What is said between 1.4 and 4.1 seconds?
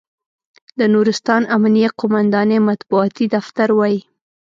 امنیه قوماندانۍ مطبوعاتي دفتر وایي،